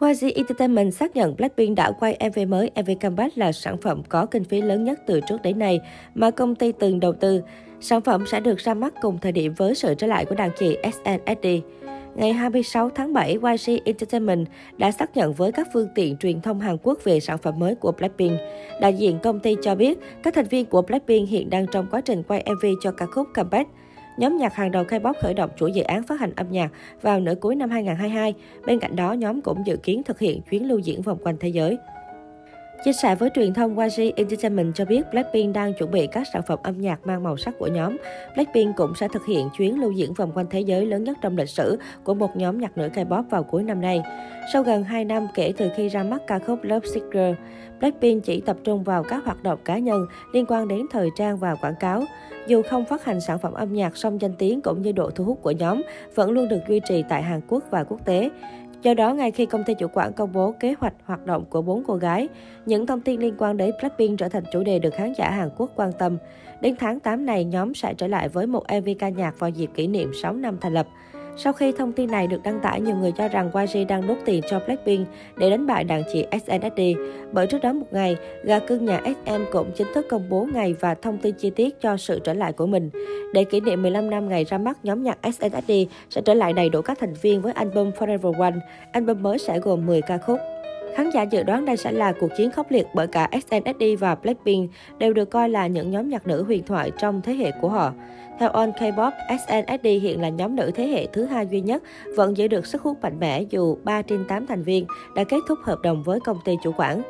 YG 0.00 0.26
Entertainment 0.34 0.94
xác 0.94 1.16
nhận 1.16 1.36
Blackpink 1.36 1.76
đã 1.76 1.90
quay 1.90 2.18
MV 2.28 2.38
mới 2.48 2.70
MV 2.76 2.90
Comeback 3.00 3.38
là 3.38 3.52
sản 3.52 3.76
phẩm 3.76 4.02
có 4.08 4.26
kinh 4.26 4.44
phí 4.44 4.60
lớn 4.60 4.84
nhất 4.84 5.00
từ 5.06 5.20
trước 5.28 5.42
đến 5.42 5.58
nay 5.58 5.80
mà 6.14 6.30
công 6.30 6.54
ty 6.54 6.72
từng 6.72 7.00
đầu 7.00 7.12
tư. 7.12 7.42
Sản 7.80 8.00
phẩm 8.00 8.26
sẽ 8.26 8.40
được 8.40 8.58
ra 8.58 8.74
mắt 8.74 8.94
cùng 9.02 9.18
thời 9.18 9.32
điểm 9.32 9.54
với 9.56 9.74
sự 9.74 9.94
trở 9.94 10.06
lại 10.06 10.24
của 10.24 10.34
đàn 10.34 10.50
chị 10.58 10.76
SNSD. 10.82 11.46
Ngày 12.14 12.32
26 12.32 12.90
tháng 12.90 13.12
7, 13.12 13.32
YG 13.32 13.76
Entertainment 13.84 14.46
đã 14.76 14.90
xác 14.90 15.16
nhận 15.16 15.32
với 15.32 15.52
các 15.52 15.68
phương 15.72 15.88
tiện 15.94 16.16
truyền 16.16 16.40
thông 16.40 16.60
Hàn 16.60 16.76
Quốc 16.82 16.98
về 17.04 17.20
sản 17.20 17.38
phẩm 17.38 17.58
mới 17.58 17.74
của 17.74 17.92
Blackpink. 17.92 18.40
Đại 18.80 18.94
diện 18.94 19.18
công 19.22 19.40
ty 19.40 19.56
cho 19.62 19.74
biết, 19.74 19.98
các 20.22 20.34
thành 20.34 20.46
viên 20.46 20.66
của 20.66 20.82
Blackpink 20.82 21.28
hiện 21.28 21.50
đang 21.50 21.66
trong 21.66 21.86
quá 21.90 22.00
trình 22.00 22.22
quay 22.22 22.44
MV 22.46 22.66
cho 22.82 22.90
ca 22.90 23.06
khúc 23.06 23.26
Comeback. 23.34 23.70
Nhóm 24.16 24.36
nhạc 24.36 24.54
hàng 24.54 24.70
đầu 24.70 24.84
K-pop 24.84 25.12
khởi 25.22 25.34
động 25.34 25.50
chuỗi 25.56 25.72
dự 25.72 25.82
án 25.82 26.02
phát 26.02 26.20
hành 26.20 26.32
âm 26.36 26.50
nhạc 26.50 26.70
vào 27.02 27.20
nửa 27.20 27.34
cuối 27.34 27.56
năm 27.56 27.70
2022. 27.70 28.34
Bên 28.66 28.78
cạnh 28.78 28.96
đó, 28.96 29.12
nhóm 29.12 29.40
cũng 29.40 29.66
dự 29.66 29.76
kiến 29.76 30.02
thực 30.02 30.18
hiện 30.18 30.42
chuyến 30.50 30.68
lưu 30.68 30.78
diễn 30.78 31.02
vòng 31.02 31.18
quanh 31.24 31.36
thế 31.40 31.48
giới. 31.48 31.78
Chia 32.84 32.92
sẻ 32.92 33.14
với 33.14 33.30
truyền 33.34 33.54
thông 33.54 33.78
YG 33.78 34.10
Entertainment 34.16 34.74
cho 34.74 34.84
biết 34.84 35.02
Blackpink 35.12 35.54
đang 35.54 35.74
chuẩn 35.74 35.90
bị 35.90 36.06
các 36.06 36.26
sản 36.32 36.42
phẩm 36.46 36.58
âm 36.62 36.80
nhạc 36.80 37.06
mang 37.06 37.22
màu 37.22 37.36
sắc 37.36 37.54
của 37.58 37.66
nhóm. 37.66 37.96
Blackpink 38.34 38.76
cũng 38.76 38.94
sẽ 38.94 39.08
thực 39.12 39.26
hiện 39.26 39.48
chuyến 39.58 39.80
lưu 39.80 39.92
diễn 39.92 40.14
vòng 40.14 40.32
quanh 40.34 40.46
thế 40.50 40.60
giới 40.60 40.86
lớn 40.86 41.04
nhất 41.04 41.18
trong 41.20 41.36
lịch 41.36 41.48
sử 41.48 41.78
của 42.04 42.14
một 42.14 42.36
nhóm 42.36 42.58
nhạc 42.58 42.78
nữ 42.78 42.88
K-pop 42.94 43.22
vào 43.30 43.42
cuối 43.42 43.62
năm 43.62 43.80
nay. 43.80 44.02
Sau 44.52 44.62
gần 44.62 44.84
2 44.84 45.04
năm 45.04 45.26
kể 45.34 45.52
từ 45.56 45.70
khi 45.76 45.88
ra 45.88 46.02
mắt 46.02 46.22
ca 46.26 46.38
khúc 46.38 46.58
Love 46.62 46.88
Seeker, 46.88 47.34
Blackpink 47.80 48.24
chỉ 48.24 48.40
tập 48.40 48.56
trung 48.64 48.82
vào 48.82 49.02
các 49.02 49.24
hoạt 49.24 49.42
động 49.42 49.58
cá 49.64 49.78
nhân 49.78 50.06
liên 50.32 50.44
quan 50.48 50.68
đến 50.68 50.86
thời 50.90 51.08
trang 51.16 51.36
và 51.36 51.54
quảng 51.54 51.76
cáo. 51.80 52.02
Dù 52.46 52.62
không 52.62 52.84
phát 52.84 53.04
hành 53.04 53.20
sản 53.20 53.38
phẩm 53.38 53.52
âm 53.52 53.72
nhạc, 53.72 53.96
song 53.96 54.20
danh 54.20 54.34
tiếng 54.38 54.60
cũng 54.60 54.82
như 54.82 54.92
độ 54.92 55.10
thu 55.10 55.24
hút 55.24 55.42
của 55.42 55.50
nhóm 55.50 55.82
vẫn 56.14 56.30
luôn 56.30 56.48
được 56.48 56.60
duy 56.68 56.80
trì 56.88 57.04
tại 57.08 57.22
Hàn 57.22 57.40
Quốc 57.48 57.64
và 57.70 57.84
quốc 57.84 58.04
tế. 58.04 58.30
Do 58.86 58.94
đó, 58.94 59.14
ngay 59.14 59.30
khi 59.30 59.46
công 59.46 59.64
ty 59.64 59.74
chủ 59.74 59.86
quản 59.92 60.12
công 60.12 60.32
bố 60.32 60.54
kế 60.60 60.74
hoạch 60.80 60.94
hoạt 61.04 61.26
động 61.26 61.44
của 61.50 61.62
bốn 61.62 61.82
cô 61.86 61.94
gái, 61.94 62.28
những 62.66 62.86
thông 62.86 63.00
tin 63.00 63.20
liên 63.20 63.34
quan 63.38 63.56
đến 63.56 63.70
Blackpink 63.80 64.18
trở 64.18 64.28
thành 64.28 64.44
chủ 64.52 64.62
đề 64.62 64.78
được 64.78 64.94
khán 64.94 65.12
giả 65.18 65.30
Hàn 65.30 65.50
Quốc 65.56 65.70
quan 65.76 65.92
tâm. 65.98 66.18
Đến 66.60 66.74
tháng 66.78 67.00
8 67.00 67.26
này, 67.26 67.44
nhóm 67.44 67.74
sẽ 67.74 67.94
trở 67.94 68.06
lại 68.06 68.28
với 68.28 68.46
một 68.46 68.64
MV 68.80 68.88
ca 68.98 69.08
nhạc 69.08 69.38
vào 69.38 69.50
dịp 69.50 69.70
kỷ 69.74 69.86
niệm 69.86 70.10
6 70.22 70.32
năm 70.32 70.58
thành 70.60 70.74
lập. 70.74 70.86
Sau 71.38 71.52
khi 71.52 71.72
thông 71.72 71.92
tin 71.92 72.10
này 72.10 72.26
được 72.26 72.42
đăng 72.42 72.60
tải, 72.60 72.80
nhiều 72.80 72.96
người 72.96 73.12
cho 73.12 73.28
rằng 73.28 73.50
YG 73.54 73.86
đang 73.88 74.06
đốt 74.06 74.18
tiền 74.24 74.42
cho 74.50 74.60
Blackpink 74.66 75.08
để 75.36 75.50
đánh 75.50 75.66
bại 75.66 75.84
đàn 75.84 76.02
chị 76.12 76.26
SNSD. 76.32 76.80
Bởi 77.32 77.46
trước 77.46 77.58
đó 77.62 77.72
một 77.72 77.86
ngày, 77.90 78.16
gà 78.44 78.58
cưng 78.58 78.84
nhà 78.84 79.00
SM 79.04 79.42
cũng 79.52 79.70
chính 79.76 79.86
thức 79.94 80.06
công 80.10 80.28
bố 80.28 80.48
ngày 80.54 80.74
và 80.80 80.94
thông 80.94 81.18
tin 81.18 81.34
chi 81.34 81.50
tiết 81.50 81.80
cho 81.80 81.96
sự 81.96 82.18
trở 82.24 82.32
lại 82.34 82.52
của 82.52 82.66
mình. 82.66 82.90
Để 83.34 83.44
kỷ 83.44 83.60
niệm 83.60 83.82
15 83.82 84.10
năm 84.10 84.28
ngày 84.28 84.44
ra 84.44 84.58
mắt, 84.58 84.84
nhóm 84.84 85.02
nhạc 85.02 85.18
SNSD 85.22 85.72
sẽ 86.10 86.20
trở 86.20 86.34
lại 86.34 86.52
đầy 86.52 86.68
đủ 86.68 86.82
các 86.82 86.98
thành 87.00 87.14
viên 87.22 87.42
với 87.42 87.52
album 87.52 87.90
Forever 87.90 88.40
One. 88.40 88.54
Album 88.92 89.22
mới 89.22 89.38
sẽ 89.38 89.58
gồm 89.58 89.86
10 89.86 90.02
ca 90.02 90.18
khúc. 90.18 90.38
Khán 90.96 91.10
giả 91.10 91.22
dự 91.22 91.42
đoán 91.42 91.64
đây 91.64 91.76
sẽ 91.76 91.92
là 91.92 92.12
cuộc 92.12 92.28
chiến 92.36 92.50
khốc 92.50 92.70
liệt 92.70 92.86
bởi 92.94 93.06
cả 93.06 93.28
SNSD 93.32 93.82
và 93.98 94.14
Blackpink 94.14 94.70
đều 94.98 95.12
được 95.12 95.30
coi 95.30 95.48
là 95.48 95.66
những 95.66 95.90
nhóm 95.90 96.08
nhạc 96.08 96.26
nữ 96.26 96.42
huyền 96.42 96.62
thoại 96.66 96.90
trong 96.98 97.22
thế 97.22 97.34
hệ 97.34 97.50
của 97.60 97.68
họ. 97.68 97.92
Theo 98.38 98.50
On 98.50 98.70
K-pop, 98.70 99.10
SNSD 99.28 99.86
hiện 100.02 100.20
là 100.20 100.28
nhóm 100.28 100.56
nữ 100.56 100.70
thế 100.74 100.86
hệ 100.86 101.06
thứ 101.06 101.24
hai 101.24 101.46
duy 101.46 101.60
nhất 101.60 101.82
vẫn 102.16 102.36
giữ 102.36 102.48
được 102.48 102.66
sức 102.66 102.82
hút 102.82 102.98
mạnh 103.02 103.20
mẽ 103.20 103.42
dù 103.50 103.76
3 103.84 104.02
trên 104.02 104.24
8 104.28 104.46
thành 104.46 104.62
viên 104.62 104.86
đã 105.16 105.24
kết 105.24 105.38
thúc 105.48 105.58
hợp 105.62 105.78
đồng 105.82 106.02
với 106.02 106.20
công 106.20 106.38
ty 106.44 106.52
chủ 106.62 106.72
quản. 106.76 107.02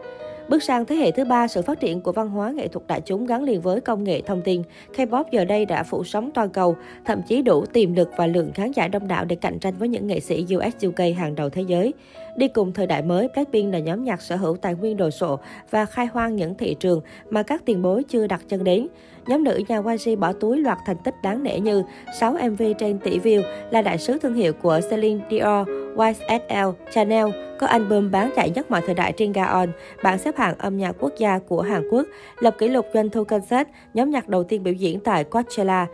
Bước 0.48 0.62
sang 0.62 0.84
thế 0.84 0.96
hệ 0.96 1.10
thứ 1.10 1.24
ba, 1.24 1.48
sự 1.48 1.62
phát 1.62 1.80
triển 1.80 2.00
của 2.00 2.12
văn 2.12 2.28
hóa 2.28 2.50
nghệ 2.50 2.68
thuật 2.68 2.86
đại 2.86 3.00
chúng 3.00 3.26
gắn 3.26 3.42
liền 3.42 3.60
với 3.60 3.80
công 3.80 4.04
nghệ 4.04 4.20
thông 4.20 4.42
tin. 4.42 4.62
K-pop 4.96 5.24
giờ 5.32 5.44
đây 5.44 5.66
đã 5.66 5.82
phủ 5.82 6.04
sóng 6.04 6.30
toàn 6.34 6.50
cầu, 6.50 6.76
thậm 7.04 7.22
chí 7.22 7.42
đủ 7.42 7.64
tiềm 7.66 7.94
lực 7.94 8.10
và 8.16 8.26
lượng 8.26 8.52
khán 8.52 8.72
giả 8.72 8.88
đông 8.88 9.08
đảo 9.08 9.24
để 9.24 9.36
cạnh 9.36 9.58
tranh 9.58 9.74
với 9.78 9.88
những 9.88 10.06
nghệ 10.06 10.20
sĩ 10.20 10.46
US 10.56 10.86
UK 10.86 11.16
hàng 11.18 11.34
đầu 11.34 11.48
thế 11.48 11.62
giới. 11.62 11.92
Đi 12.36 12.48
cùng 12.48 12.72
thời 12.72 12.86
đại 12.86 13.02
mới, 13.02 13.28
Blackpink 13.34 13.72
là 13.72 13.78
nhóm 13.78 14.04
nhạc 14.04 14.22
sở 14.22 14.36
hữu 14.36 14.56
tài 14.56 14.74
nguyên 14.74 14.96
đồ 14.96 15.10
sộ 15.10 15.38
và 15.70 15.84
khai 15.84 16.06
hoang 16.06 16.36
những 16.36 16.54
thị 16.54 16.76
trường 16.80 17.00
mà 17.30 17.42
các 17.42 17.62
tiền 17.64 17.82
bối 17.82 18.02
chưa 18.08 18.26
đặt 18.26 18.42
chân 18.48 18.64
đến. 18.64 18.86
Nhóm 19.26 19.44
nữ 19.44 19.60
nhà 19.68 19.78
YG 19.78 20.20
bỏ 20.20 20.32
túi 20.32 20.58
loạt 20.58 20.78
thành 20.86 20.96
tích 21.04 21.14
đáng 21.22 21.42
nể 21.42 21.60
như 21.60 21.82
6 22.20 22.32
MV 22.32 22.62
trên 22.78 22.98
tỷ 22.98 23.19
view, 23.19 23.42
là 23.70 23.82
đại 23.82 23.98
sứ 23.98 24.19
thương 24.19 24.34
hiệu 24.34 24.52
của 24.52 24.80
Celine 24.91 25.25
Dior, 25.30 25.69
YSL, 25.98 26.69
Chanel, 26.94 27.26
có 27.58 27.66
album 27.66 28.10
bán 28.10 28.30
chạy 28.36 28.50
nhất 28.50 28.70
mọi 28.70 28.80
thời 28.86 28.94
đại 28.94 29.12
trên 29.16 29.32
Gaon, 29.32 29.69
bảng 30.02 30.19
xếp 30.19 30.36
hạng 30.36 30.58
âm 30.58 30.76
nhạc 30.78 30.96
quốc 30.98 31.12
gia 31.19 31.38
của 31.38 31.62
Hàn 31.62 31.88
Quốc, 31.91 32.06
lập 32.41 32.54
kỷ 32.58 32.69
lục 32.69 32.86
doanh 32.94 33.10
thu 33.10 33.25
concert, 33.25 33.69
nhóm 33.94 34.10
nhạc 34.10 34.28
đầu 34.28 34.44
tiên 34.44 34.62
biểu 34.62 34.75
diễn 34.75 35.00
tại 35.00 35.25
Coachella. 35.25 35.86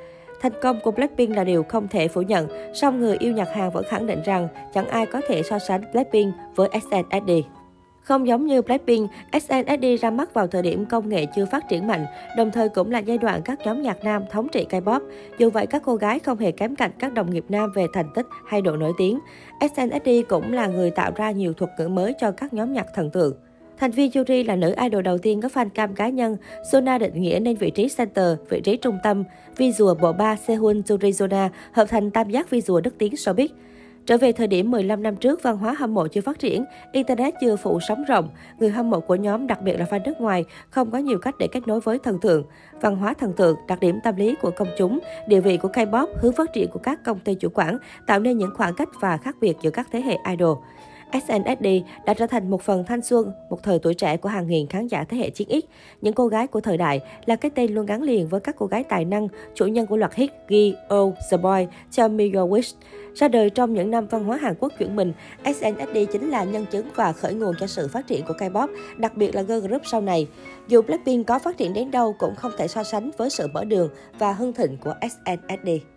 Thành 0.42 0.52
công 0.62 0.80
của 0.80 0.90
Blackpink 0.90 1.36
là 1.36 1.44
điều 1.44 1.62
không 1.62 1.88
thể 1.88 2.08
phủ 2.08 2.22
nhận, 2.22 2.48
song 2.74 3.00
người 3.00 3.16
yêu 3.16 3.32
nhạc 3.32 3.48
Hàn 3.54 3.70
vẫn 3.70 3.84
khẳng 3.88 4.06
định 4.06 4.22
rằng 4.24 4.48
chẳng 4.74 4.88
ai 4.88 5.06
có 5.06 5.20
thể 5.28 5.42
so 5.42 5.58
sánh 5.58 5.82
Blackpink 5.92 6.34
với 6.56 6.68
SNSD. 6.80 7.30
Không 8.02 8.26
giống 8.26 8.46
như 8.46 8.62
Blackpink, 8.62 9.10
SNSD 9.32 9.84
ra 10.00 10.10
mắt 10.10 10.34
vào 10.34 10.46
thời 10.46 10.62
điểm 10.62 10.86
công 10.86 11.08
nghệ 11.08 11.26
chưa 11.36 11.46
phát 11.46 11.68
triển 11.68 11.86
mạnh, 11.86 12.06
đồng 12.36 12.50
thời 12.50 12.68
cũng 12.68 12.90
là 12.90 12.98
giai 12.98 13.18
đoạn 13.18 13.42
các 13.42 13.60
nhóm 13.64 13.82
nhạc 13.82 14.04
nam 14.04 14.22
thống 14.30 14.48
trị 14.48 14.66
K-pop. 14.70 15.00
Dù 15.38 15.50
vậy, 15.50 15.66
các 15.66 15.82
cô 15.84 15.94
gái 15.94 16.18
không 16.18 16.38
hề 16.38 16.52
kém 16.52 16.76
cạnh 16.76 16.90
các 16.98 17.12
đồng 17.12 17.30
nghiệp 17.30 17.44
nam 17.48 17.72
về 17.74 17.86
thành 17.92 18.08
tích 18.14 18.26
hay 18.46 18.62
độ 18.62 18.76
nổi 18.76 18.92
tiếng. 18.98 19.18
SNSD 19.60 20.08
cũng 20.28 20.52
là 20.52 20.66
người 20.66 20.90
tạo 20.90 21.12
ra 21.16 21.30
nhiều 21.30 21.52
thuật 21.52 21.70
ngữ 21.78 21.88
mới 21.88 22.14
cho 22.20 22.30
các 22.30 22.52
nhóm 22.54 22.72
nhạc 22.72 22.86
thần 22.94 23.10
tượng. 23.10 23.34
Thành 23.82 23.90
viên 23.90 24.10
Yuri 24.14 24.44
là 24.44 24.56
nữ 24.56 24.74
idol 24.82 25.02
đầu 25.02 25.18
tiên 25.18 25.40
có 25.40 25.48
fan 25.48 25.68
cam 25.68 25.94
cá 25.94 26.08
nhân. 26.08 26.36
Sona 26.72 26.98
định 26.98 27.22
nghĩa 27.22 27.38
nên 27.42 27.56
vị 27.56 27.70
trí 27.70 27.88
center, 27.96 28.26
vị 28.48 28.60
trí 28.60 28.76
trung 28.76 28.98
tâm. 29.02 29.24
Visual 29.56 29.98
bộ 30.02 30.12
ba 30.12 30.36
Sehun 30.36 30.82
Yuri 30.90 31.12
Sona 31.12 31.50
hợp 31.72 31.84
thành 31.88 32.10
tam 32.10 32.30
giác 32.30 32.50
visual 32.50 32.82
đức 32.82 32.94
tiếng 32.98 33.12
showbiz. 33.12 33.48
Trở 34.06 34.16
về 34.16 34.32
thời 34.32 34.46
điểm 34.46 34.70
15 34.70 35.02
năm 35.02 35.16
trước, 35.16 35.42
văn 35.42 35.56
hóa 35.56 35.74
hâm 35.78 35.94
mộ 35.94 36.08
chưa 36.08 36.20
phát 36.20 36.38
triển, 36.38 36.64
Internet 36.92 37.34
chưa 37.40 37.56
phủ 37.56 37.80
sóng 37.88 38.04
rộng. 38.04 38.28
Người 38.58 38.70
hâm 38.70 38.90
mộ 38.90 39.00
của 39.00 39.14
nhóm, 39.14 39.46
đặc 39.46 39.62
biệt 39.62 39.76
là 39.76 39.86
fan 39.90 40.00
nước 40.04 40.20
ngoài, 40.20 40.44
không 40.70 40.90
có 40.90 40.98
nhiều 40.98 41.18
cách 41.18 41.34
để 41.38 41.48
kết 41.52 41.66
nối 41.66 41.80
với 41.80 41.98
thần 41.98 42.18
tượng. 42.20 42.44
Văn 42.80 42.96
hóa 42.96 43.14
thần 43.14 43.32
tượng, 43.32 43.56
đặc 43.68 43.80
điểm 43.80 43.98
tâm 44.04 44.16
lý 44.16 44.34
của 44.42 44.50
công 44.50 44.68
chúng, 44.78 44.98
địa 45.28 45.40
vị 45.40 45.56
của 45.56 45.68
K-pop, 45.68 46.06
hướng 46.20 46.32
phát 46.32 46.52
triển 46.52 46.70
của 46.70 46.80
các 46.82 47.04
công 47.04 47.18
ty 47.18 47.34
chủ 47.34 47.48
quản, 47.54 47.78
tạo 48.06 48.20
nên 48.20 48.38
những 48.38 48.50
khoảng 48.56 48.74
cách 48.74 48.88
và 49.00 49.16
khác 49.16 49.36
biệt 49.40 49.56
giữa 49.62 49.70
các 49.70 49.88
thế 49.92 50.00
hệ 50.00 50.16
idol. 50.30 50.58
SNSD 51.12 51.66
đã 52.06 52.14
trở 52.14 52.26
thành 52.26 52.50
một 52.50 52.62
phần 52.62 52.84
thanh 52.84 53.02
xuân, 53.02 53.32
một 53.50 53.62
thời 53.62 53.78
tuổi 53.78 53.94
trẻ 53.94 54.16
của 54.16 54.28
hàng 54.28 54.46
nghìn 54.46 54.66
khán 54.66 54.86
giả 54.86 55.04
thế 55.04 55.16
hệ 55.16 55.30
9X. 55.30 55.60
Những 56.00 56.14
cô 56.14 56.28
gái 56.28 56.46
của 56.46 56.60
thời 56.60 56.76
đại 56.76 57.00
là 57.24 57.36
cái 57.36 57.50
tên 57.54 57.74
luôn 57.74 57.86
gắn 57.86 58.02
liền 58.02 58.28
với 58.28 58.40
các 58.40 58.56
cô 58.58 58.66
gái 58.66 58.84
tài 58.84 59.04
năng, 59.04 59.28
chủ 59.54 59.66
nhân 59.66 59.86
của 59.86 59.96
loạt 59.96 60.14
hit 60.14 60.30
Gi, 60.48 60.74
Oh, 60.94 61.14
The 61.30 61.36
Boy, 61.36 61.66
Tell 61.96 62.14
Me 62.14 62.24
Your 62.24 62.50
Wish. 62.50 62.74
Ra 63.14 63.28
đời 63.28 63.50
trong 63.50 63.74
những 63.74 63.90
năm 63.90 64.06
văn 64.06 64.24
hóa 64.24 64.36
Hàn 64.36 64.54
Quốc 64.60 64.72
chuyển 64.78 64.96
mình, 64.96 65.12
SNSD 65.44 65.96
chính 66.12 66.30
là 66.30 66.44
nhân 66.44 66.66
chứng 66.70 66.86
và 66.94 67.12
khởi 67.12 67.34
nguồn 67.34 67.54
cho 67.60 67.66
sự 67.66 67.88
phát 67.88 68.06
triển 68.06 68.24
của 68.28 68.34
K-pop, 68.34 68.68
đặc 68.96 69.16
biệt 69.16 69.34
là 69.34 69.42
girl 69.42 69.66
group 69.66 69.82
sau 69.84 70.00
này. 70.00 70.26
Dù 70.68 70.82
Blackpink 70.82 71.26
có 71.26 71.38
phát 71.38 71.56
triển 71.56 71.74
đến 71.74 71.90
đâu 71.90 72.14
cũng 72.18 72.34
không 72.34 72.52
thể 72.58 72.68
so 72.68 72.84
sánh 72.84 73.10
với 73.18 73.30
sự 73.30 73.46
mở 73.52 73.64
đường 73.64 73.88
và 74.18 74.32
hưng 74.32 74.52
thịnh 74.52 74.76
của 74.76 74.94
SNSD. 75.00 75.91